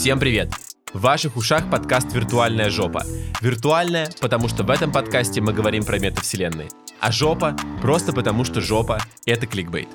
[0.00, 0.50] Всем привет!
[0.94, 3.04] В ваших ушах подкаст «Виртуальная жопа».
[3.42, 6.70] Виртуальная, потому что в этом подкасте мы говорим про метавселенные.
[7.00, 9.90] А жопа просто потому, что жопа— это кликбейт.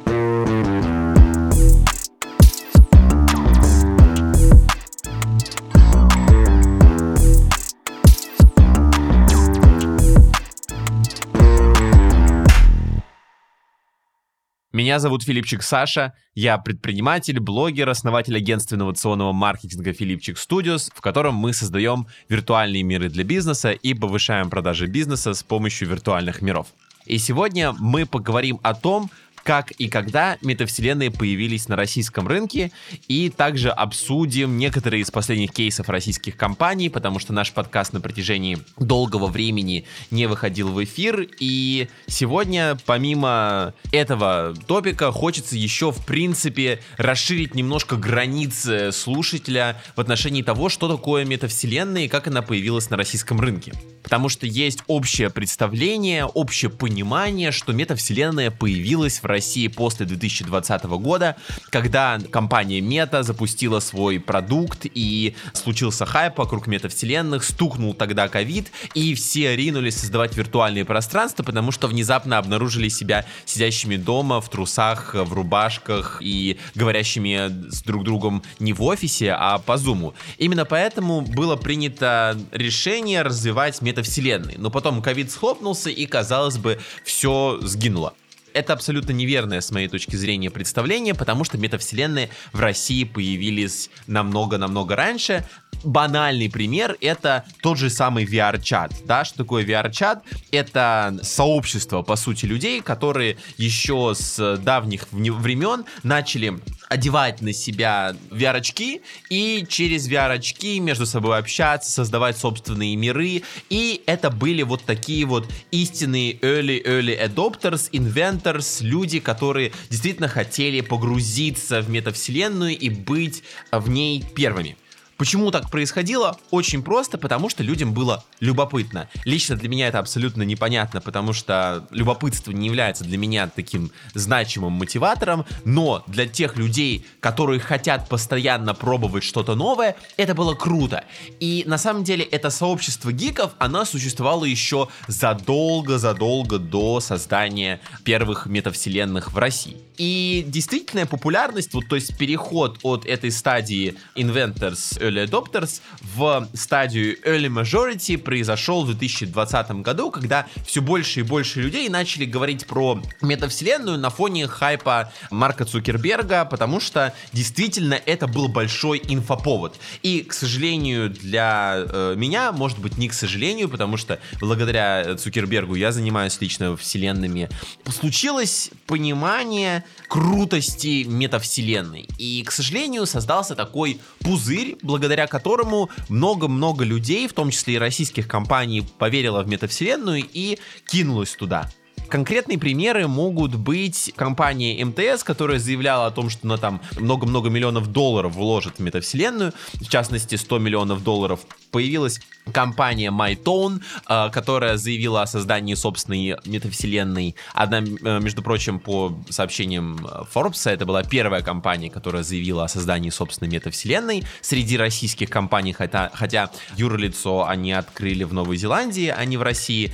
[14.75, 21.35] Меня зовут Филипчик Саша, я предприниматель, блогер, основатель агентства инновационного маркетинга Филипчик Studios, в котором
[21.35, 26.67] мы создаем виртуальные миры для бизнеса и повышаем продажи бизнеса с помощью виртуальных миров.
[27.05, 29.09] И сегодня мы поговорим о том,
[29.45, 32.71] как и когда метавселенные появились на российском рынке,
[33.07, 38.57] и также обсудим некоторые из последних кейсов российских компаний, потому что наш подкаст на протяжении
[38.79, 46.81] долгого времени не выходил в эфир, и сегодня, помимо этого топика, хочется еще, в принципе,
[46.97, 52.97] расширить немножко границы слушателя в отношении того, что такое метавселенная и как она появилась на
[52.97, 53.73] российском рынке.
[54.01, 61.35] Потому что есть общее представление, общее понимание, что метавселенная появилась в России после 2020 года,
[61.69, 69.13] когда компания Мета запустила свой продукт и случился хайп вокруг метавселенных, стукнул тогда ковид, и
[69.13, 75.33] все ринулись создавать виртуальные пространства, потому что внезапно обнаружили себя сидящими дома в трусах, в
[75.33, 80.13] рубашках и говорящими с друг другом не в офисе, а по зуму.
[80.37, 84.57] Именно поэтому было принято решение развивать метавселенные.
[84.57, 88.13] Но потом ковид схлопнулся и, казалось бы, все сгинуло
[88.55, 94.95] это абсолютно неверное с моей точки зрения представление, потому что метавселенные в России появились намного-намного
[94.95, 95.45] раньше.
[95.85, 98.91] Банальный пример— это тот же самый VR-чат.
[99.05, 100.23] Да, что такое VR-чат?
[100.51, 109.01] Это сообщество, по сути, людей, которые еще с давних времен начали одевать на себя VR-очки
[109.29, 113.43] и через VR-очки между собой общаться, создавать собственные миры.
[113.69, 121.81] И это были вот такие вот истинные early-early adopters, inventors, люди, которые действительно хотели погрузиться
[121.81, 124.77] в метавселенную и быть в ней первыми.
[125.17, 126.37] Почему так происходило?
[126.51, 129.09] Очень просто, потому что людям было любопытно.
[129.23, 134.73] Лично для меня это абсолютно непонятно, потому что любопытство не является для меня таким значимым
[134.73, 141.05] мотиватором, но для тех людей, которые хотят постоянно пробовать что-то новое, это было круто.
[141.39, 149.31] И на самом деле это сообщество гиков, оно существовало еще задолго-задолго до создания первых метавселенных
[149.31, 149.84] в России.
[149.97, 157.17] И действительная популярность, вот то есть переход от этой стадии Inventors Early Adopters в стадию
[157.25, 163.01] Early Majority произошел в 2020 году, когда все больше и больше людей начали говорить про
[163.21, 169.77] метавселенную на фоне хайпа Марка Цукерберга, потому что действительно это был большой инфоповод.
[170.03, 175.75] И, к сожалению, для э, меня, может быть, не к сожалению, потому что благодаря Цукербергу
[175.75, 177.49] я занимаюсь лично вселенными,
[177.89, 182.07] случилось понимание крутости метавселенной.
[182.17, 188.27] И, к сожалению, создался такой пузырь, благодаря которому много-много людей, в том числе и российских
[188.27, 191.69] компаний, поверило в метавселенную и кинулось туда.
[192.09, 197.87] Конкретные примеры могут быть компания МТС, которая заявляла о том, что она там много-много миллионов
[197.91, 201.41] долларов вложит в метавселенную, в частности 100 миллионов долларов.
[201.71, 202.19] Появилась
[202.51, 207.35] компания MyTone, э, которая заявила о создании собственной метавселенной.
[207.53, 209.97] Одна, э, между прочим, по сообщениям
[210.33, 216.11] Forbes, это была первая компания, которая заявила о создании собственной метавселенной среди российских компаний, хотя,
[216.13, 219.93] хотя юрлицо они открыли в Новой Зеландии, а не в России.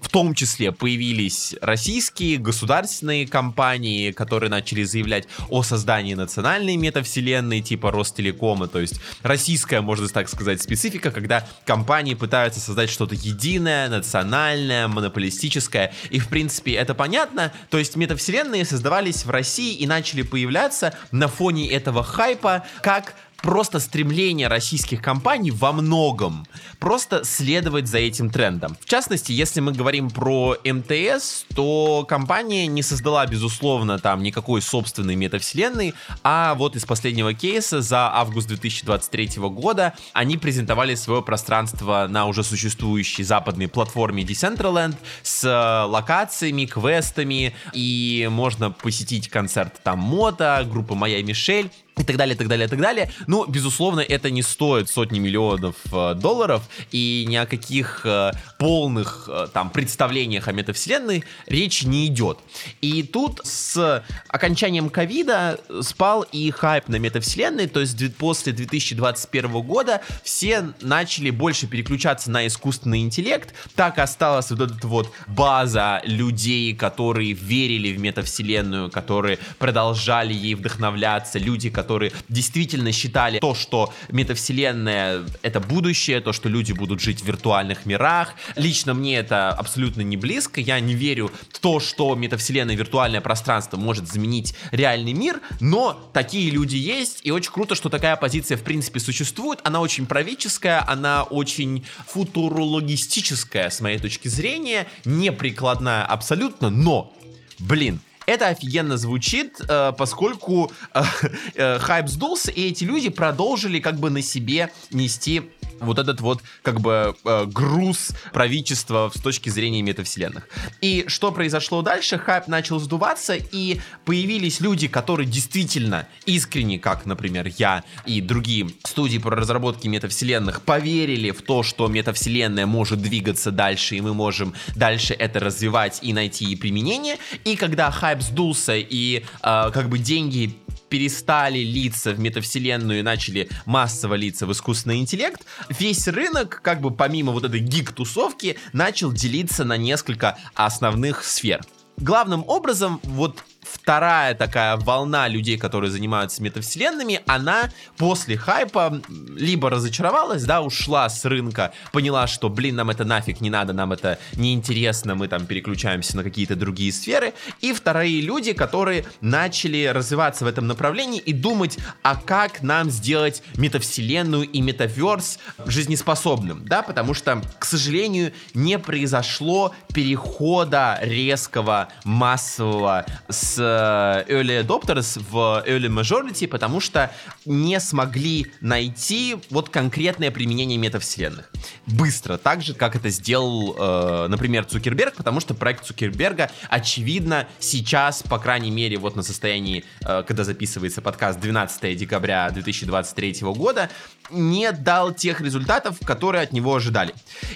[0.00, 7.90] В том числе появились российские государственные компании, которые начали заявлять о создании национальной метавселенной типа
[7.90, 8.68] Ростелекома.
[8.68, 15.92] То есть российская, можно так сказать, специфика, когда компании пытаются создать что-то единое, национальное, монополистическое.
[16.10, 17.52] И в принципе это понятно.
[17.70, 23.80] То есть метавселенные создавались в России и начали появляться на фоне этого хайпа как просто
[23.80, 26.46] стремление российских компаний во многом
[26.78, 28.76] просто следовать за этим трендом.
[28.80, 35.16] В частности, если мы говорим про МТС, то компания не создала, безусловно, там никакой собственной
[35.16, 42.26] метавселенной, а вот из последнего кейса за август 2023 года они презентовали свое пространство на
[42.26, 50.94] уже существующей западной платформе Decentraland с локациями, квестами, и можно посетить концерт там Мота, группа
[50.94, 53.10] Моя Мишель, и так далее, и так далее, и так далее.
[53.26, 56.62] Ну, безусловно, это не стоит сотни миллионов э, долларов,
[56.92, 62.38] и ни о каких э, полных э, там представлениях о метавселенной речь не идет.
[62.80, 70.00] И тут с окончанием ковида спал и хайп на метавселенной, то есть после 2021 года
[70.22, 77.32] все начали больше переключаться на искусственный интеллект, так осталась вот эта вот база людей, которые
[77.32, 85.24] верили в метавселенную, которые продолжали ей вдохновляться, люди, которые которые действительно считали то, что метавселенная—
[85.42, 88.34] это будущее, то, что люди будут жить в виртуальных мирах.
[88.56, 90.60] Лично мне это абсолютно не близко.
[90.60, 96.50] Я не верю в то, что метавселенная, виртуальное пространство может заменить реальный мир, но такие
[96.50, 99.60] люди есть, и очень круто, что такая позиция в принципе существует.
[99.64, 107.14] Она очень правительская, она очень футурологистическая с моей точки зрения, не прикладная абсолютно, но
[107.58, 111.02] Блин, это офигенно звучит, э, поскольку э,
[111.54, 116.42] э, хайп сдулся, и эти люди продолжили как бы на себе нести вот этот вот
[116.62, 120.48] как бы э, груз правительства с точки зрения метавселенных.
[120.80, 122.18] И что произошло дальше?
[122.18, 129.18] Хайп начал сдуваться, и появились люди, которые действительно искренне, как, например, я и другие студии
[129.18, 135.14] по разработке метавселенных, поверили в то, что метавселенная может двигаться дальше, и мы можем дальше
[135.14, 137.16] это развивать и найти применение.
[137.44, 140.54] И когда хайп сдулся, и э, как бы деньги
[140.88, 146.90] перестали литься в метавселенную и начали массово литься в искусственный интеллект, весь рынок, как бы
[146.90, 151.60] помимо вот этой гик-тусовки, начал делиться на несколько основных сфер.
[151.98, 153.42] Главным образом, вот
[153.72, 161.24] вторая такая волна людей, которые занимаются метавселенными, она после хайпа либо разочаровалась, да, ушла с
[161.24, 166.16] рынка, поняла, что, блин, нам это нафиг не надо, нам это неинтересно, мы там переключаемся
[166.16, 167.34] на какие-то другие сферы.
[167.60, 173.42] И вторые люди, которые начали развиваться в этом направлении и думать, а как нам сделать
[173.56, 183.57] метавселенную и метаверс жизнеспособным, да, потому что, к сожалению, не произошло перехода резкого, массового с
[183.58, 187.10] Э, early adopters в early majority, потому что
[187.44, 191.50] не смогли найти вот конкретное применение метавселенных.
[191.86, 198.22] Быстро, так же, как это сделал, э, например, Цукерберг, потому что проект Цукерберга, очевидно, сейчас,
[198.22, 203.90] по крайней мере, вот на состоянии, э, когда записывается подкаст 12 декабря 2023 года,
[204.30, 207.14] не дал тех результатов, которые от него ожидали.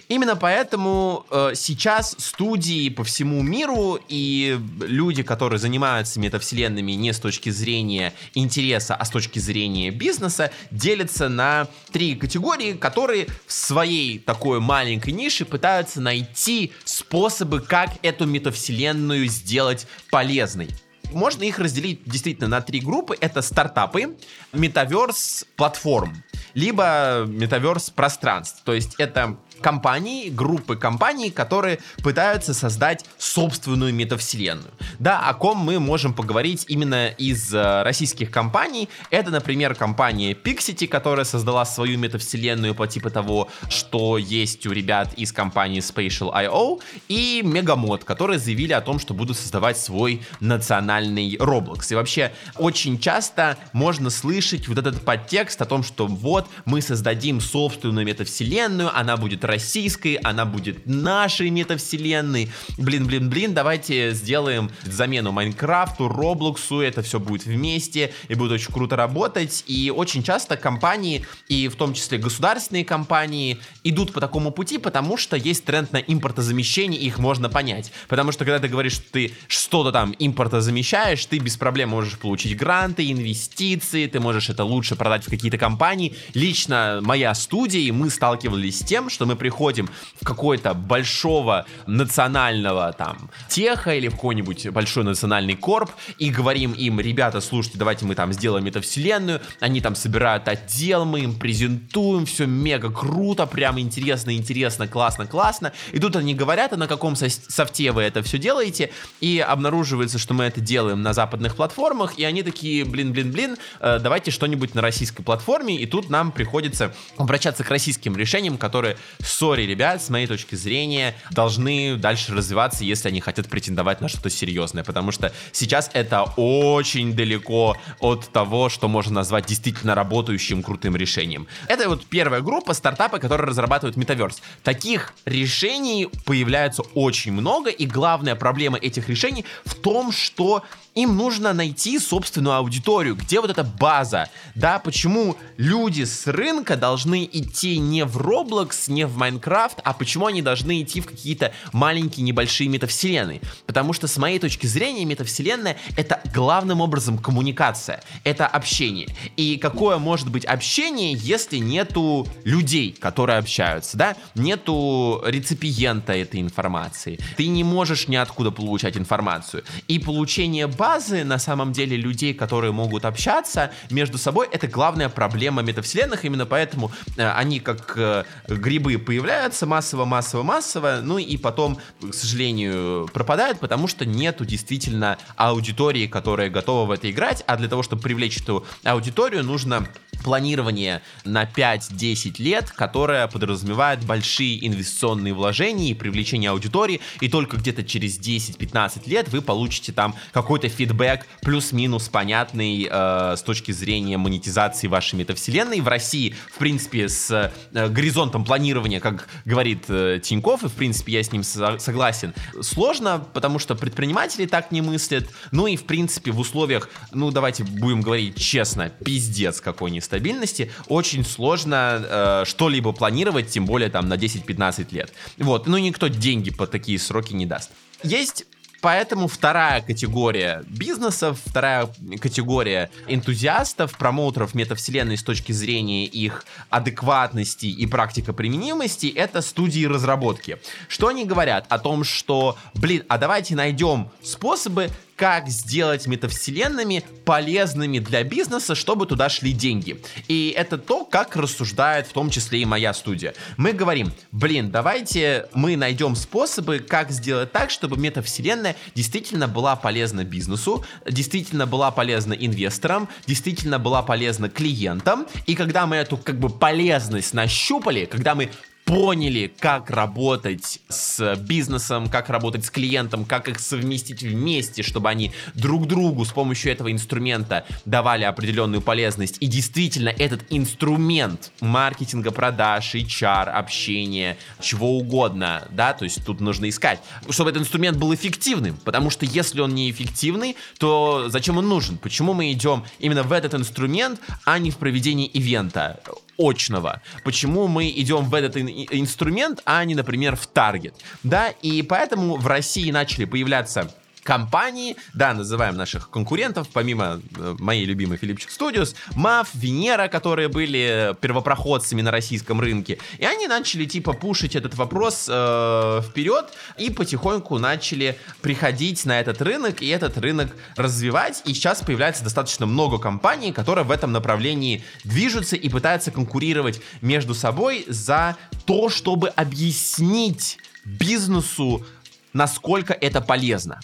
[0.08, 7.50] Именно поэтому сейчас студии по всему миру и люди, которые занимаются метавселенными не с точки
[7.50, 14.60] зрения интереса, а с точки зрения бизнеса, делятся на три категории, которые в своей такой
[14.60, 20.68] маленькой нише пытаются найти способы, как эту метавселенную сделать полезной
[21.12, 23.14] можно их разделить действительно на три группы.
[23.20, 24.16] Это стартапы,
[24.54, 26.24] метаверс платформ
[26.54, 28.62] либо метаверс пространств.
[28.64, 34.70] То есть это компании, группы компаний, которые пытаются создать собственную метавселенную.
[34.98, 38.88] Да, о ком мы можем поговорить именно из э, российских компаний.
[39.10, 45.14] Это, например, компания Pixity, которая создала свою метавселенную по типу того, что есть у ребят
[45.14, 51.86] из компании Spatial.io, и Megamod, которые заявили о том, что будут создавать свой национальный Roblox.
[51.90, 57.40] И вообще, очень часто можно слышать вот этот подтекст о том, что вот мы создадим
[57.40, 62.50] собственную метавселенную, она будет российской, она будет нашей метавселенной.
[62.78, 68.72] Блин, блин, блин, давайте сделаем замену Майнкрафту, Роблоксу, это все будет вместе и будет очень
[68.72, 69.64] круто работать.
[69.66, 75.18] И очень часто компании, и в том числе государственные компании, идут по такому пути, потому
[75.18, 77.92] что есть тренд на импортозамещение, и их можно понять.
[78.08, 82.56] Потому что когда ты говоришь, что ты что-то там импортозамещаешь, ты без проблем можешь получить
[82.56, 86.14] гранты, инвестиции, ты можешь это лучше продать в какие-то компании.
[86.32, 89.88] Лично моя студия, и мы сталкивались с тем, что мы приходим
[90.20, 97.00] в какой-то большого национального там теха или в какой-нибудь большой национальный корп и говорим им,
[97.00, 102.24] ребята, слушайте, давайте мы там сделаем это вселенную, они там собирают отдел, мы им презентуем,
[102.24, 105.72] все мега круто, прям интересно, интересно, классно, классно.
[105.90, 110.34] И тут они говорят, а на каком софте вы это все делаете, и обнаруживается, что
[110.34, 114.76] мы это делаем на западных платформах, и они такие, блин, блин, блин, э, давайте что-нибудь
[114.76, 118.96] на российской платформе, и тут нам приходится обращаться к российским решениям, которые
[119.32, 124.30] сори, ребят, с моей точки зрения, должны дальше развиваться, если они хотят претендовать на что-то
[124.30, 130.96] серьезное, потому что сейчас это очень далеко от того, что можно назвать действительно работающим крутым
[130.96, 131.46] решением.
[131.68, 134.42] Это вот первая группа стартапа, которые разрабатывают метаверс.
[134.62, 140.62] Таких решений появляется очень много, и главная проблема этих решений в том, что
[140.94, 147.28] им нужно найти собственную аудиторию, где вот эта база, да, почему люди с рынка должны
[147.32, 152.24] идти не в Roblox, не в Minecraft, а почему они должны идти в какие-то маленькие
[152.24, 159.08] небольшие метавселенные, потому что с моей точки зрения метавселенная это главным образом коммуникация, это общение,
[159.36, 167.18] и какое может быть общение, если нету людей, которые общаются, да, нету реципиента этой информации,
[167.36, 173.04] ты не можешь ниоткуда получать информацию, и получение базы, на самом деле, людей, которые могут
[173.04, 179.66] общаться между собой, это главная проблема метавселенных, именно поэтому э, они как э, грибы появляются
[179.66, 186.48] массово, массово, массово, ну и потом, к сожалению, пропадают, потому что нету действительно аудитории, которая
[186.48, 189.86] готова в это играть, а для того, чтобы привлечь эту аудиторию, нужно
[190.22, 197.84] планирование на 5-10 лет, которое подразумевает большие инвестиционные вложения и привлечение аудитории, и только где-то
[197.84, 204.86] через 10-15 лет вы получите там какой-то фидбэк плюс-минус понятный э, с точки зрения монетизации
[204.86, 205.80] вашей метавселенной.
[205.80, 211.12] В России, в принципе, с э, горизонтом планирования, как говорит э, Тиньков, и в принципе
[211.12, 215.84] я с ним со- согласен, сложно, потому что предприниматели так не мыслят, ну и в
[215.84, 222.44] принципе в условиях, ну давайте будем говорить честно, пиздец какой нибудь стабильности, очень сложно э,
[222.46, 225.12] что-либо планировать, тем более там на 10-15 лет.
[225.38, 227.70] Вот, ну никто деньги по такие сроки не даст.
[228.02, 228.46] Есть
[228.82, 231.88] Поэтому вторая категория бизнесов, вторая
[232.20, 240.58] категория энтузиастов, промоутеров метавселенной с точки зрения их адекватности и практика применимости, это студии разработки.
[240.88, 241.64] Что они говорят?
[241.68, 244.90] О том, что, блин, а давайте найдем способы,
[245.22, 250.02] как сделать метавселенными полезными для бизнеса, чтобы туда шли деньги.
[250.26, 253.32] И это то, как рассуждает в том числе и моя студия.
[253.56, 260.24] Мы говорим, блин, давайте мы найдем способы, как сделать так, чтобы метавселенная действительно была полезна
[260.24, 265.28] бизнесу, действительно была полезна инвесторам, действительно была полезна клиентам.
[265.46, 268.50] И когда мы эту как бы полезность нащупали, когда мы
[268.84, 275.32] поняли, как работать с бизнесом, как работать с клиентом, как их совместить вместе, чтобы они
[275.54, 279.36] друг другу с помощью этого инструмента давали определенную полезность.
[279.40, 286.68] И действительно, этот инструмент маркетинга, продаж, HR, общения, чего угодно, да, то есть тут нужно
[286.68, 291.68] искать, чтобы этот инструмент был эффективным, потому что если он не эффективный, то зачем он
[291.68, 291.98] нужен?
[291.98, 296.00] Почему мы идем именно в этот инструмент, а не в проведении ивента?
[296.38, 297.02] очного.
[297.24, 298.56] Почему мы идем в этот
[298.90, 300.94] инструмент, а не, например, в таргет.
[301.22, 307.84] Да, и поэтому в России начали появляться компании, да, называем наших конкурентов, помимо э, моей
[307.84, 314.12] любимой Philipchik Studios, MAF, Венера, которые были первопроходцами на российском рынке, и они начали типа
[314.12, 320.54] пушить этот вопрос э, вперед и потихоньку начали приходить на этот рынок и этот рынок
[320.76, 326.80] развивать, и сейчас появляется достаточно много компаний, которые в этом направлении движутся и пытаются конкурировать
[327.00, 328.36] между собой за
[328.66, 331.84] то, чтобы объяснить бизнесу,
[332.32, 333.80] насколько это полезно.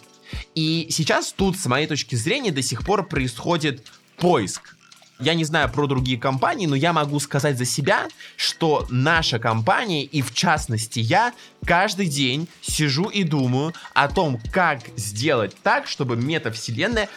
[0.55, 3.87] И сейчас тут, с моей точки зрения, до сих пор происходит
[4.17, 4.77] поиск.
[5.21, 10.05] Я не знаю про другие компании, но я могу сказать за себя, что наша компания,
[10.05, 11.33] и в частности я,
[11.65, 17.09] каждый день сижу и думаю о том, как сделать так, чтобы метавселенная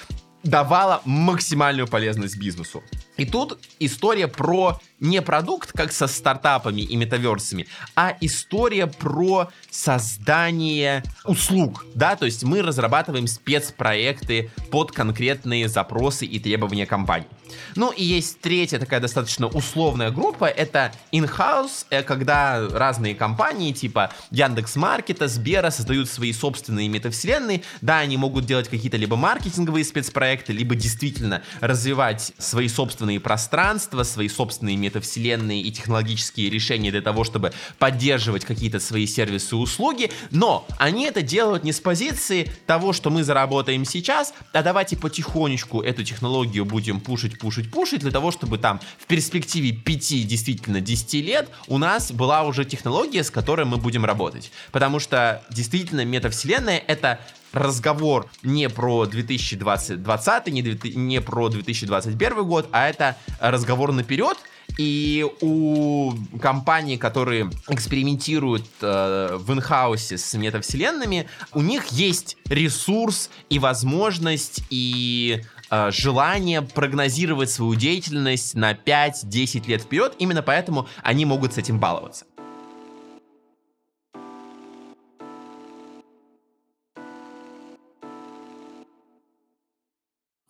[0.43, 2.83] давала максимальную полезность бизнесу.
[3.17, 11.03] И тут история про не продукт, как со стартапами и метаверсами, а история про создание
[11.25, 17.27] услуг, да, то есть мы разрабатываем спецпроекты под конкретные запросы и требования компании.
[17.75, 24.13] Ну и есть третья такая достаточно условная группа, это in-house, э, когда разные компании типа
[24.29, 30.30] Яндекс Маркета, Сбера создают свои собственные метавселенные, да, они могут делать какие-то либо маркетинговые спецпроекты,
[30.53, 37.53] либо действительно развивать свои собственные пространства, свои собственные метавселенные и технологические решения для того, чтобы
[37.77, 43.09] поддерживать какие-то свои сервисы и услуги, но они это делают не с позиции того, что
[43.09, 48.57] мы заработаем сейчас, а давайте потихонечку эту технологию будем пушить, пушить, пушить, для того, чтобы
[48.57, 53.77] там в перспективе 5, действительно 10 лет у нас была уже технология, с которой мы
[53.77, 54.51] будем работать.
[54.71, 57.19] Потому что действительно метавселенная это
[57.53, 60.61] разговор не про 2020, 20, не,
[60.95, 64.37] не про 2021 год, а это разговор наперед,
[64.77, 73.59] И у компаний, которые экспериментируют э, в инхаусе с метавселенными, у них есть ресурс и
[73.59, 80.15] возможность и э, желание прогнозировать свою деятельность на 5-10 лет вперед.
[80.19, 82.25] Именно поэтому они могут с этим баловаться.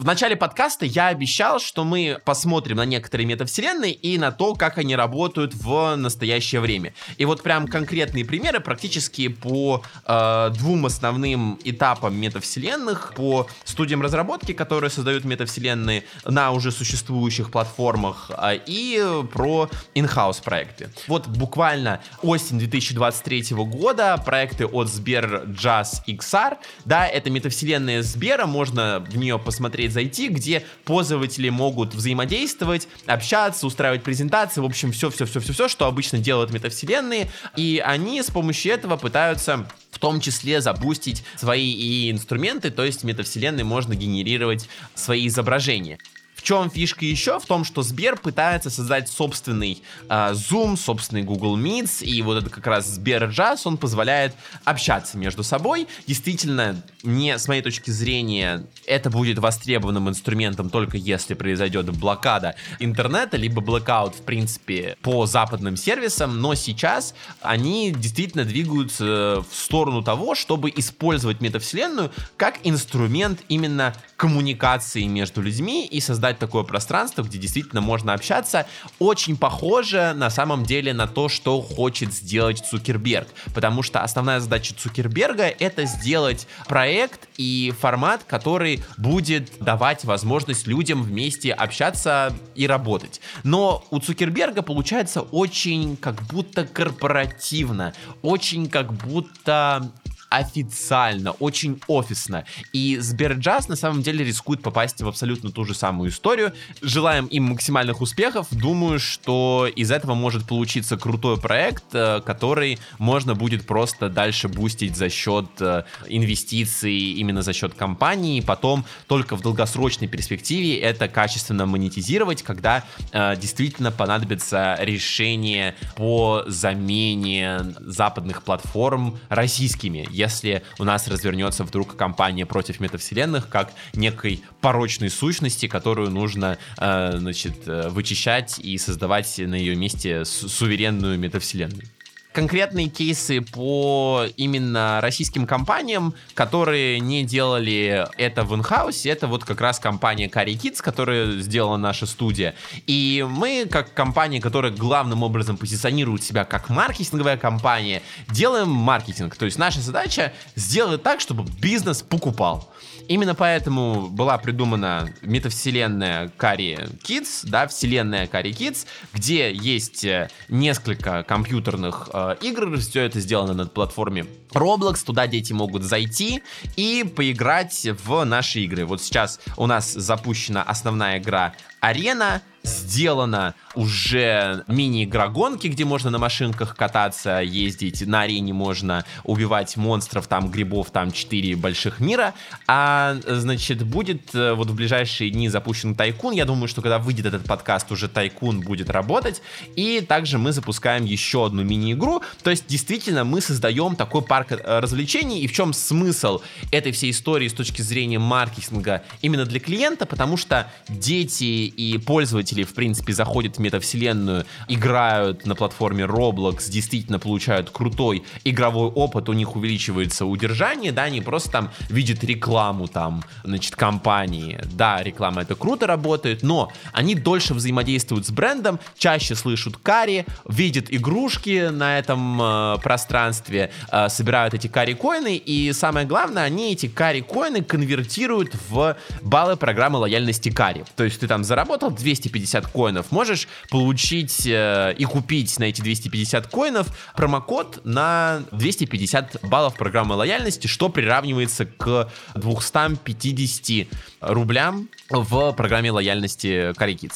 [0.01, 4.79] В начале подкаста я обещал, что мы посмотрим на некоторые метавселенные и на то, как
[4.79, 6.96] они работают в настоящее время.
[7.17, 14.53] И вот прям конкретные примеры практически по э, двум основным этапам метавселенных, по студиям разработки,
[14.53, 19.00] которые создают метавселенные на уже существующих платформах, э, и
[19.31, 20.89] про in-house проекты.
[21.05, 29.05] Вот буквально осень 2023 года проекты от Сбер Jazz XR, да, это метавселенная Сбера, можно
[29.08, 35.86] в нее посмотреть зайти, где пользователи могут взаимодействовать, общаться, устраивать презентации, в общем, все-все-все-все-все, что
[35.86, 42.10] обычно делают метавселенные, и они с помощью этого пытаются в том числе запустить свои и
[42.12, 46.00] инструменты, то есть метавселенной можно генерировать свои изображения.
[46.41, 47.39] Чем фишка еще?
[47.39, 52.50] В том, что Сбер пытается создать собственный э, Zoom, собственный Google Meets, и вот это
[52.50, 54.33] как раз Сбер Jazz, он позволяет
[54.63, 55.88] общаться между собой.
[56.07, 63.38] Действительно, не, с моей точки зрения, это будет востребованным инструментом только если произойдет блокада интернета,
[63.38, 70.36] либо блокаут, в принципе, по западным сервисам, но сейчас они действительно двигаются в сторону того,
[70.36, 77.38] чтобы использовать метавселенную как инструмент именно коммуникации между людьми и создать создать такое пространство, где
[77.38, 78.65] действительно можно общаться,
[79.00, 83.27] очень похоже на самом деле на то, что хочет сделать Цукерберг.
[83.53, 91.03] Потому что основная задача Цукерберга это сделать проект и формат, который будет давать возможность людям
[91.03, 93.21] вместе общаться и работать.
[93.43, 99.91] Но у Цукерберга получается очень как будто корпоративно, очень как будто
[100.31, 102.45] официально, очень офисно.
[102.71, 106.53] И Сберджаз на самом деле рискует попасть в абсолютно ту же самую историю.
[106.81, 108.47] Желаем им максимальных успехов.
[108.50, 114.95] Думаю, что из этого может получиться крутой проект, э, который можно будет просто дальше бустить
[114.95, 118.38] за счет э, инвестиций, именно за счет компании.
[118.38, 126.43] И потом только в долгосрочной перспективе это качественно монетизировать, когда э, действительно понадобится решение по
[126.47, 135.09] замене западных платформ российскими если у нас развернется вдруг компания против метавселенных как некой порочной
[135.09, 141.87] сущности, которую нужно, э, значит, э, вычищать и создавать на ее месте суверенную метавселенную
[142.33, 149.61] конкретные кейсы по именно российским компаниям, которые не делали это в инхаусе, это вот как
[149.61, 152.55] раз компания Carry Kids, которая сделала наша студия.
[152.87, 159.35] И мы, как компания, которая главным образом позиционирует себя как маркетинговая компания, делаем маркетинг.
[159.35, 162.72] То есть наша задача сделать так, чтобы бизнес покупал.
[163.07, 171.24] Именно поэтому была придумана метавселенная Carry Kids, да, вселенная Carry Kids, где есть э, несколько
[171.24, 176.44] компьютерных э, игр, все это сделано на платформе Roblox, туда дети могут зайти
[176.75, 178.86] и поиграть в наши игры.
[178.86, 186.17] Вот сейчас у нас запущена основная игра Арена, сделана уже мини-игра гонки, где можно на
[186.17, 188.05] машинках кататься, ездить.
[188.05, 192.33] На арене можно убивать монстров, там грибов, там 4 больших мира.
[192.67, 196.33] А, значит, будет э, вот в ближайшие дни запущен Тайкун.
[196.33, 199.41] Я думаю, что когда выйдет этот подкаст, уже Тайкун будет работать.
[199.75, 202.21] И также мы запускаем еще одну мини-игру.
[202.43, 205.41] То есть, действительно, мы создаем такой парк э, развлечений.
[205.41, 210.05] И в чем смысл этой всей истории с точки зрения маркетинга именно для клиента?
[210.05, 217.20] Потому что дети и пользователи, в принципе, заходят в метавселенную, играют на платформе Roblox, действительно
[217.20, 223.24] получают крутой игровой опыт, у них увеличивается удержание, да, они просто там видят рекламу там,
[223.44, 224.59] значит, компании.
[224.74, 230.85] Да, реклама это круто работает, но они дольше взаимодействуют с брендом, чаще слышат кари, видят
[230.90, 237.64] игрушки на этом э, пространстве, э, собирают эти кари-коины, и самое главное, они эти кари-коины
[237.64, 240.83] конвертируют в баллы программы лояльности кари.
[240.96, 242.40] То есть ты там заработал 250
[242.71, 250.15] коинов, можешь получить э, и купить на эти 250 коинов промокод на 250 баллов программы
[250.15, 253.87] лояльности, что приравнивается к 250
[254.21, 257.11] рублям в программе лояльности Curry.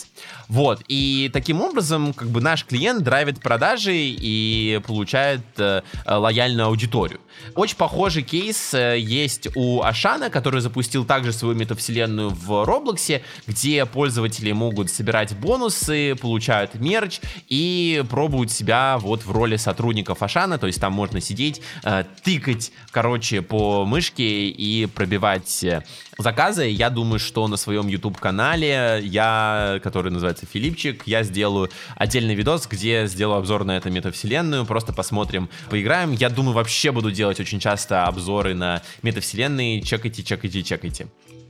[0.47, 7.19] Вот, и таким образом, как бы наш клиент драйвит продажи и получает э, лояльную аудиторию.
[7.55, 13.85] Очень похожий кейс э, есть у Ашана, который запустил также свою метавселенную в Роблоксе, где
[13.85, 20.57] пользователи могут собирать собирать бонусы, получают мерч и пробуют себя вот в роли сотрудников Ашана,
[20.57, 25.83] то есть там можно сидеть, э, тыкать, короче, по мышке и пробивать э,
[26.17, 26.65] заказы.
[26.65, 33.07] Я думаю, что на своем YouTube-канале я, который называется Филипчик, я сделаю отдельный видос, где
[33.07, 36.11] сделаю обзор на эту метавселенную, просто посмотрим, поиграем.
[36.13, 39.81] Я думаю, вообще буду делать очень часто обзоры на метавселенные.
[39.81, 41.07] Чекайте, чекайте, чекайте.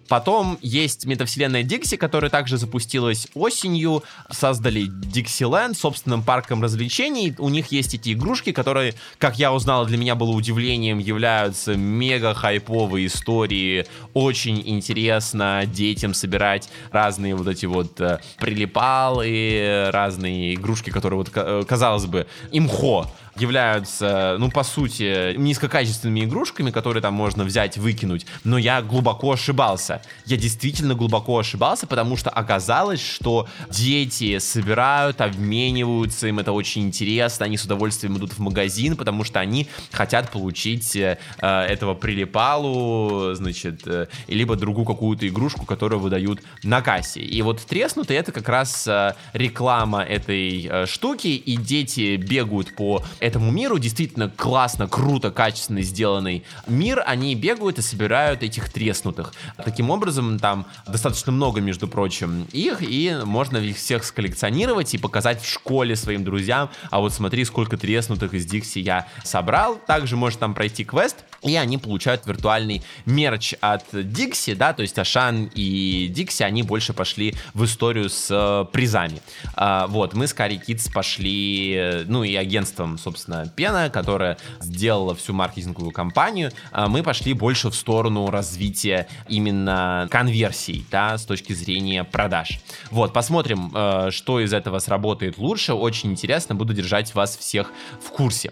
[0.08, 4.04] Потом есть метавселенная Dixie, которая также запустилась осенью.
[4.30, 7.34] Создали Dixieland собственным парком развлечений.
[7.40, 12.34] У них есть эти игрушки, которые, как я узнал, для меня было удивлением, являются мега
[12.34, 13.86] хайповые истории.
[14.14, 21.64] Очень интересно детям собирать разные вот эти вот э, прилипалы, разные игрушки, которые вот, э,
[21.68, 28.58] казалось бы, имхо являются, ну, по сути, низкокачественными игрушками, которые там можно взять, выкинуть, но
[28.58, 30.02] я глубоко ошибался.
[30.26, 37.46] Я действительно глубоко ошибался, потому что оказалось, что дети собирают, обмениваются, им это очень интересно,
[37.46, 43.82] они с удовольствием идут в магазин, потому что они хотят получить э, этого прилипалу, значит,
[43.86, 47.22] э, либо другую какую-то игрушку, которую выдают на кассе.
[47.22, 53.04] И вот треснутый это как раз э, реклама этой э, штуки, и дети бегают по
[53.26, 59.34] этому миру, действительно классно, круто, качественно сделанный мир, они бегают и собирают этих треснутых.
[59.58, 65.42] Таким образом, там достаточно много, между прочим, их, и можно их всех сколлекционировать и показать
[65.42, 69.80] в школе своим друзьям, а вот смотри, сколько треснутых из Дикси я собрал.
[69.88, 74.98] Также можно там пройти квест, и они получают виртуальный мерч от Дикси, да, то есть
[74.98, 79.22] Ашан и Дикси, они больше пошли в историю с э, призами.
[79.54, 85.16] А, вот, мы с Кари Kids пошли, э, ну и агентством, собственно, Пена, которая сделала
[85.16, 91.54] всю маркетинговую кампанию, а мы пошли больше в сторону развития именно конверсий, да, с точки
[91.54, 92.60] зрения продаж.
[92.90, 95.74] Вот, посмотрим, э, что из этого сработает лучше.
[95.74, 98.52] Очень интересно, буду держать вас всех в курсе.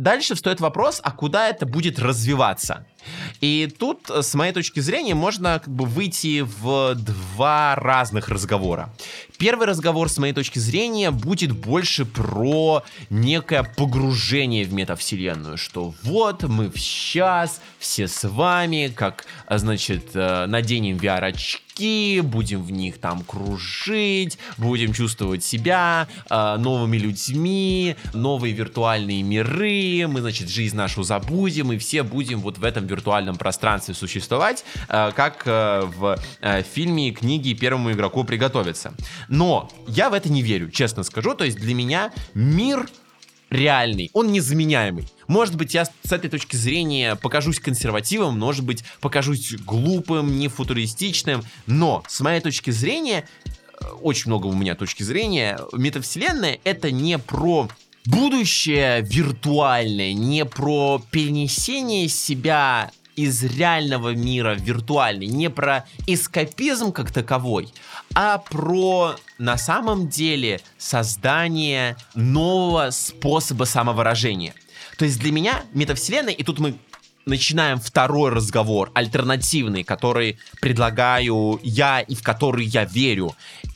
[0.00, 2.86] Дальше встает вопрос, а куда это будет развиваться?
[3.42, 8.94] И тут, э, с моей точки зрения, можно как бы выйти в два разных разговора.
[9.40, 16.42] Первый разговор, с моей точки зрения, будет больше про некое погружение в метавселенную, что вот
[16.42, 23.22] мы сейчас все с вами, как, э, значит, э, наденем VR-очки, будем в них там
[23.22, 31.78] кружить, будем чувствовать себя новыми людьми, новые виртуальные миры, мы, значит, жизнь нашу забудем, и
[31.78, 37.12] все будем вот в этом виртуальном пространстве существовать, э, как э, в э, фильме и
[37.12, 38.92] книге «Первому игроку приготовиться».
[39.30, 41.34] Но я в это не верю, честно скажу.
[41.34, 42.90] То есть для меня мир
[43.48, 45.06] реальный, он незаменяемый.
[45.28, 51.42] Может быть, я с этой точки зрения покажусь консервативом, может быть, покажусь глупым, не футуристичным,
[51.66, 53.28] но с моей точки зрения,
[54.02, 57.68] очень много у меня точки зрения, метавселенная это не про
[58.06, 67.12] будущее виртуальное, не про перенесение себя из реального мира в виртуальный, не про эскапизм как
[67.12, 67.68] таковой,
[68.14, 74.54] а про на самом деле создание нового способа самовыражения.
[74.96, 76.76] То есть для меня метавселенная, и тут мы
[77.26, 83.34] начинаем второй разговор, альтернативный, который предлагаю я и в который я верю.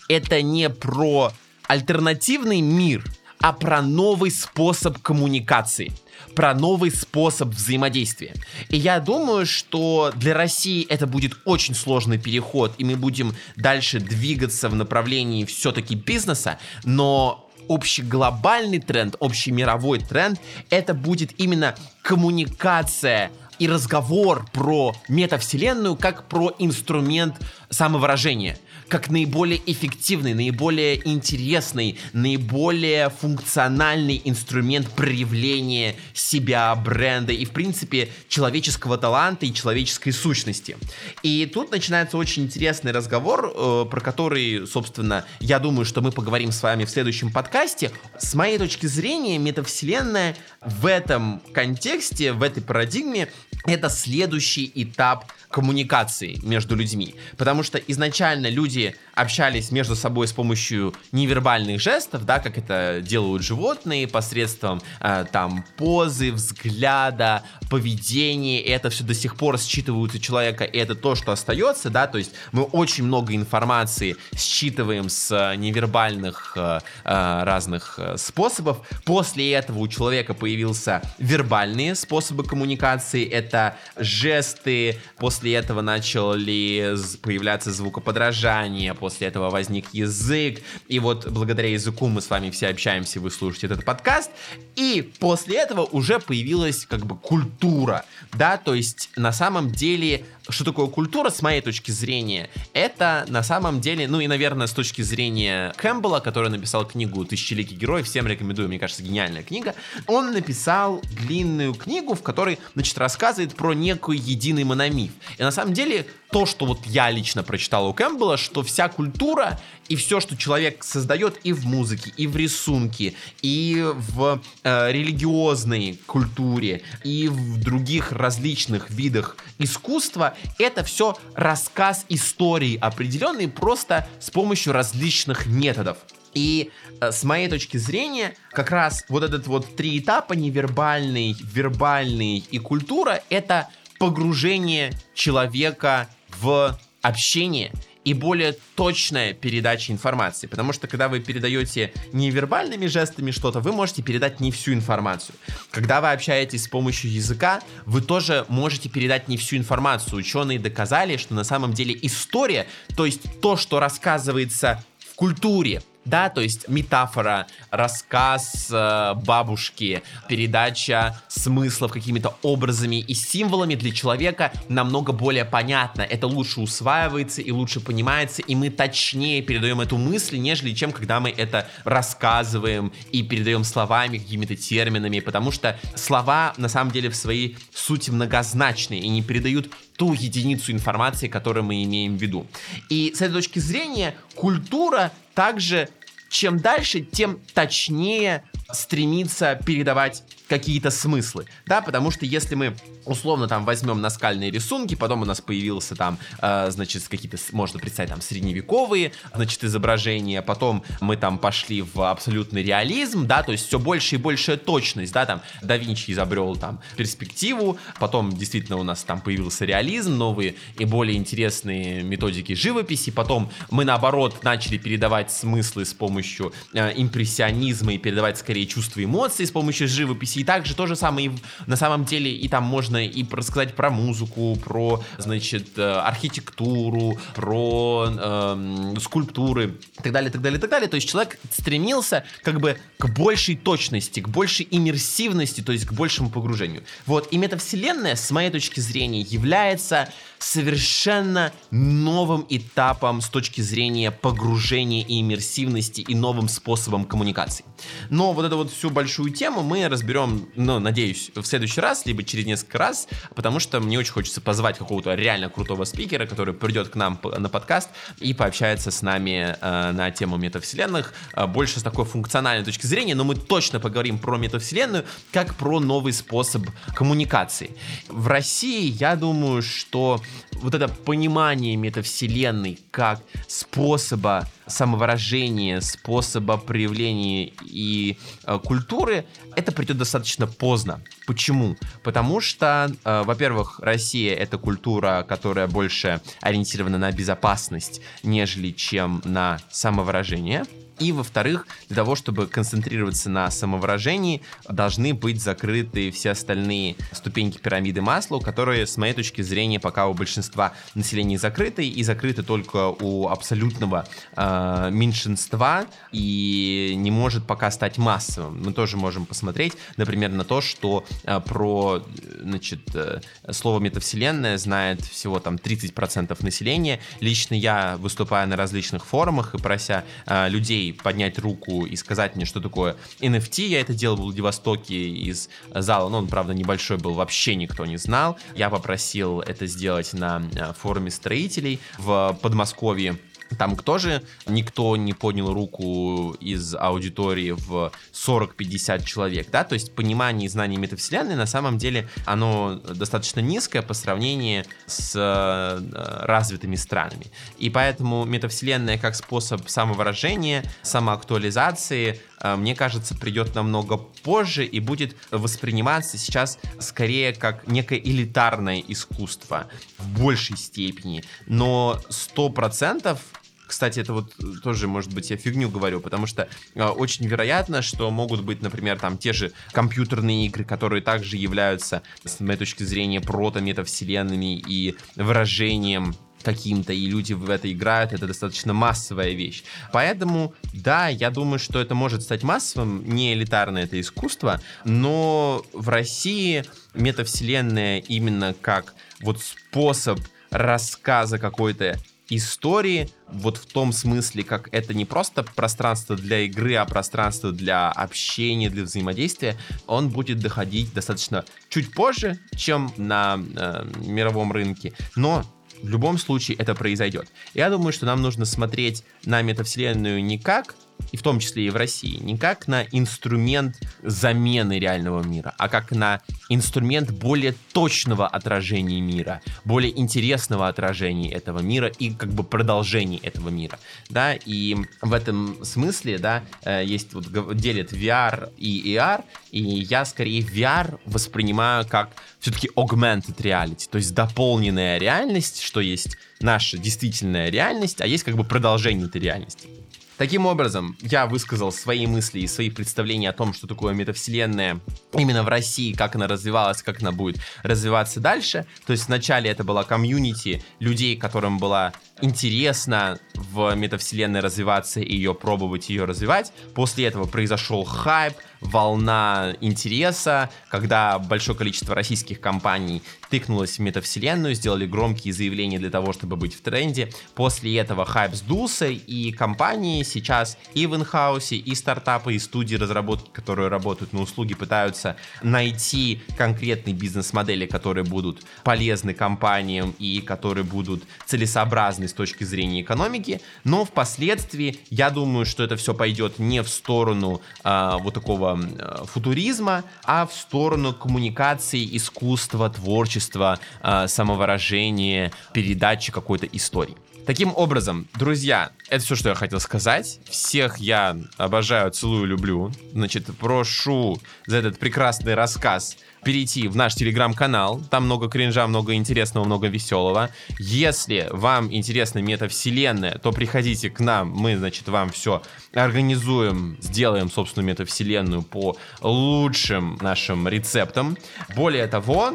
[0.08, 1.32] Это не про
[1.66, 3.04] альтернативный мир,
[3.44, 5.92] а про новый способ коммуникации,
[6.34, 8.32] про новый способ взаимодействия.
[8.70, 14.00] И я думаю, что для России это будет очень сложный переход, и мы будем дальше
[14.00, 23.30] двигаться в направлении все-таки бизнеса, но общеглобальный тренд, общий мировой тренд, это будет именно коммуникация
[23.58, 27.36] и разговор про метавселенную как про инструмент
[27.68, 28.56] самовыражения
[28.88, 38.98] как наиболее эффективный, наиболее интересный, наиболее функциональный инструмент проявления себя, бренда и, в принципе, человеческого
[38.98, 40.76] таланта и человеческой сущности.
[41.22, 46.52] И тут начинается очень интересный разговор, э, про который, собственно, я думаю, что мы поговорим
[46.52, 47.90] с вами в следующем подкасте.
[48.18, 53.28] С моей точки зрения, метавселенная в этом контексте, в этой парадигме
[53.66, 57.14] это следующий этап коммуникации между людьми.
[57.36, 63.44] Потому что изначально люди общались между собой с помощью невербальных жестов, да, как это делают
[63.44, 68.60] животные, посредством э, там позы, взгляда, поведения.
[68.62, 72.18] Это все до сих пор считывают у человека, и это то, что остается, да, то
[72.18, 78.78] есть мы очень много информации считываем с невербальных э, э, разных э, способов.
[79.04, 83.53] После этого у человека появился вербальные способы коммуникации, это
[83.96, 92.06] жесты, после после этого начали появляться звукоподражания, после этого возник язык, и вот благодаря языку
[92.06, 94.30] мы с вами все общаемся, вы слушаете этот подкаст,
[94.74, 100.64] и после этого уже появилась как бы культура, да, то есть на самом деле что
[100.64, 105.02] такое культура, с моей точки зрения, это на самом деле, ну и, наверное, с точки
[105.02, 109.74] зрения Кэмпбелла, который написал книгу «Тысячеликий герой», всем рекомендую, мне кажется, гениальная книга,
[110.06, 115.12] он написал длинную книгу, в которой, значит, рассказывает про некий единый мономиф.
[115.38, 119.60] И на самом деле то, что вот я лично прочитал у Кэмпбелла, что вся культура
[119.88, 126.00] и все, что человек создает и в музыке, и в рисунке, и в э, религиозной
[126.06, 134.72] культуре, и в других различных видах искусства, это все рассказ истории определенный просто с помощью
[134.72, 135.98] различных методов.
[136.34, 136.70] И
[137.00, 142.58] э, с моей точки зрения, как раз вот этот вот три этапа, невербальный, вербальный и
[142.58, 143.68] культура, это
[143.98, 146.08] погружение человека
[146.40, 147.72] в общение
[148.04, 150.46] и более точная передача информации.
[150.46, 155.34] Потому что когда вы передаете невербальными жестами что-то, вы можете передать не всю информацию.
[155.70, 160.18] Когда вы общаетесь с помощью языка, вы тоже можете передать не всю информацию.
[160.18, 166.28] Ученые доказали, что на самом деле история, то есть то, что рассказывается в культуре, да,
[166.28, 175.12] то есть метафора, рассказ э, бабушки, передача смыслов какими-то образами и символами для человека намного
[175.12, 176.02] более понятно.
[176.02, 181.20] Это лучше усваивается и лучше понимается, и мы точнее передаем эту мысль, нежели чем когда
[181.20, 187.16] мы это рассказываем и передаем словами, какими-то терминами, потому что слова на самом деле в
[187.16, 192.46] своей сути многозначные и не передают ту единицу информации, которую мы имеем в виду.
[192.88, 195.88] И с этой точки зрения культура также
[196.34, 202.76] чем дальше, тем точнее стремится передавать какие-то смыслы, да, потому что если мы
[203.06, 208.10] условно там возьмем наскальные рисунки, потом у нас появился там, э, значит, какие-то, можно представить,
[208.10, 213.78] там, средневековые, значит, изображения, потом мы там пошли в абсолютный реализм, да, то есть все
[213.78, 219.02] больше и большая точность, да, там, да Винчи изобрел там перспективу, потом действительно у нас
[219.02, 225.84] там появился реализм, новые и более интересные методики живописи, потом мы наоборот начали передавать смыслы
[225.84, 230.74] с помощью э, импрессионизма и передавать скорее чувства и эмоции с помощью живописи, и также
[230.76, 231.32] то же самое и
[231.66, 238.08] на самом деле и там можно и рассказать про музыку, про, значит, э, архитектуру, про
[238.10, 240.88] э, скульптуры и так далее, так далее, так далее.
[240.88, 245.92] То есть человек стремился как бы к большей точности, к большей иммерсивности, то есть к
[245.94, 246.82] большему погружению.
[247.06, 250.10] Вот, и метавселенная, с моей точки зрения, является
[250.44, 257.64] совершенно новым этапом с точки зрения погружения и иммерсивности и новым способом коммуникации.
[258.10, 262.22] Но вот эту вот всю большую тему мы разберем, ну, надеюсь, в следующий раз, либо
[262.22, 266.88] через несколько раз, потому что мне очень хочется позвать какого-то реально крутого спикера, который придет
[266.88, 271.82] к нам на подкаст и пообщается с нами э, на тему метавселенных, э, больше с
[271.82, 277.70] такой функциональной точки зрения, но мы точно поговорим про метавселенную как про новый способ коммуникации.
[278.08, 280.20] В России, я думаю, что
[280.52, 290.46] вот это понимание метавселенной как способа самовыражения, способа проявления и э, культуры, это придет достаточно
[290.46, 291.02] поздно.
[291.26, 291.76] Почему?
[292.02, 299.58] Потому что, э, во-первых, Россия это культура, которая больше ориентирована на безопасность, нежели чем на
[299.70, 300.64] самовыражение.
[300.98, 308.00] И, во-вторых, для того, чтобы концентрироваться на самовыражении, должны быть закрыты все остальные ступеньки пирамиды
[308.00, 313.28] масла, которые, с моей точки зрения, пока у большинства населения закрыты, и закрыты только у
[313.28, 318.62] абсолютного э, меньшинства, и не может пока стать массовым.
[318.62, 322.04] Мы тоже можем посмотреть, например, на то, что э, про
[322.40, 327.00] значит, э, слово метавселенная знает всего там 30% населения.
[327.20, 332.36] Лично я выступаю на различных форумах и прося э, людей людей поднять руку и сказать
[332.36, 333.66] мне, что такое NFT.
[333.66, 337.96] Я это делал в Владивостоке из зала, но он, правда, небольшой был, вообще никто не
[337.96, 338.36] знал.
[338.54, 343.16] Я попросил это сделать на э, форуме строителей в Подмосковье
[343.54, 350.46] Там тоже никто не поднял руку из аудитории в 40-50 человек, да, то есть понимание
[350.46, 357.26] и знание метавселенной на самом деле оно достаточно низкое по сравнению с э, развитыми странами.
[357.58, 365.16] И поэтому метавселенная как способ самовыражения, самоактуализации, э, мне кажется, придет намного позже и будет
[365.30, 371.24] восприниматься сейчас скорее как некое элитарное искусство в большей степени.
[371.46, 373.20] Но сто процентов
[373.66, 378.10] кстати, это вот тоже, может быть, я фигню говорю, потому что э, очень вероятно, что
[378.10, 383.20] могут быть, например, там те же компьютерные игры, которые также являются, с моей точки зрения,
[383.20, 389.64] прото-метавселенными и выражением каким-то, и люди в это играют, это достаточно массовая вещь.
[389.92, 395.88] Поэтому, да, я думаю, что это может стать массовым, не элитарное это искусство, но в
[395.88, 404.94] России метавселенная именно как вот способ рассказа какой-то истории вот в том смысле, как это
[404.94, 409.56] не просто пространство для игры, а пространство для общения, для взаимодействия,
[409.86, 414.92] он будет доходить достаточно чуть позже, чем на э, мировом рынке.
[415.16, 415.44] Но
[415.82, 417.28] в любом случае это произойдет.
[417.52, 420.74] Я думаю, что нам нужно смотреть на метавселенную не как
[421.12, 425.68] и в том числе и в России, не как на инструмент замены реального мира, а
[425.68, 432.42] как на инструмент более точного отражения мира, более интересного отражения этого мира и как бы
[432.42, 433.78] продолжения этого мира,
[434.08, 437.26] да, и в этом смысле, да, э, есть вот
[437.56, 444.14] делят VR и AR, и я скорее VR воспринимаю как все-таки augmented reality, то есть
[444.14, 449.68] дополненная реальность, что есть наша действительная реальность, а есть как бы продолжение этой реальности.
[450.16, 454.80] Таким образом, я высказал свои мысли и свои представления о том, что такое метавселенная
[455.12, 458.64] именно в России, как она развивалась, как она будет развиваться дальше.
[458.86, 465.34] То есть вначале это была комьюнити людей, которым было интересно в метавселенной развиваться и ее
[465.34, 466.52] пробовать, ее развивать.
[466.74, 474.86] После этого произошел хайп, волна интереса, когда большое количество российских компаний тыкнулось в метавселенную, сделали
[474.86, 477.10] громкие заявления для того, чтобы быть в тренде.
[477.34, 483.30] После этого хайп сдулся, и компании сейчас и в инхаусе, и стартапы, и студии разработки,
[483.30, 491.04] которые работают на услуги, пытаются найти конкретные бизнес-модели, которые будут полезны компаниям и которые будут
[491.26, 493.40] целесообразны с точки зрения экономики.
[493.64, 499.04] Но впоследствии я думаю, что это все пойдет не в сторону э, вот такого э,
[499.06, 506.96] футуризма, а в сторону коммуникации, искусства, творчества, э, самовыражения, передачи какой-то истории.
[507.26, 510.20] Таким образом, друзья, это все, что я хотел сказать.
[510.28, 512.70] Всех я обожаю, целую, люблю.
[512.92, 517.80] Значит, прошу за этот прекрасный рассказ перейти в наш телеграм-канал.
[517.90, 520.30] Там много кринжа, много интересного, много веселого.
[520.58, 524.30] Если вам интересна метавселенная, то приходите к нам.
[524.30, 531.16] Мы, значит, вам все организуем, сделаем собственную метавселенную по лучшим нашим рецептам.
[531.54, 532.32] Более того,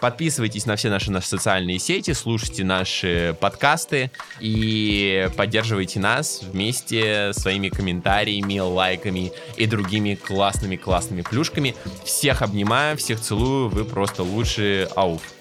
[0.00, 7.68] Подписывайтесь на все наши, наши социальные сети, слушайте наши подкасты и поддерживайте нас вместе своими
[7.68, 11.74] комментариями, лайками и другими классными-классными плюшками.
[12.04, 14.86] Всех обнимаю, всех целую, вы просто лучшие.
[14.94, 15.37] Ауф.